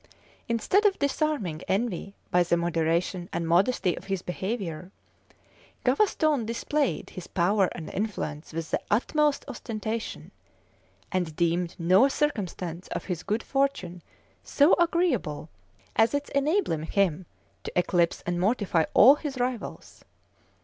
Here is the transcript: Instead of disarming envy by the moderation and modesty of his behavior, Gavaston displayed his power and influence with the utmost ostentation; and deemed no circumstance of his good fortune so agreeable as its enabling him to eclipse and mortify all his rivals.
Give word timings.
Instead 0.49 0.83
of 0.85 0.97
disarming 0.97 1.61
envy 1.67 2.15
by 2.31 2.41
the 2.41 2.57
moderation 2.57 3.29
and 3.31 3.47
modesty 3.47 3.95
of 3.95 4.05
his 4.05 4.23
behavior, 4.23 4.89
Gavaston 5.85 6.43
displayed 6.43 7.11
his 7.11 7.27
power 7.27 7.69
and 7.73 7.87
influence 7.93 8.51
with 8.51 8.71
the 8.71 8.79
utmost 8.89 9.45
ostentation; 9.47 10.31
and 11.11 11.35
deemed 11.35 11.75
no 11.77 12.07
circumstance 12.07 12.87
of 12.87 13.05
his 13.05 13.21
good 13.21 13.43
fortune 13.43 14.01
so 14.43 14.73
agreeable 14.79 15.49
as 15.95 16.15
its 16.15 16.31
enabling 16.31 16.81
him 16.87 17.27
to 17.63 17.71
eclipse 17.77 18.23
and 18.25 18.39
mortify 18.39 18.85
all 18.95 19.13
his 19.17 19.37
rivals. 19.39 20.03